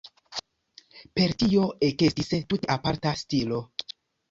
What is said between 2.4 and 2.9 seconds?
tute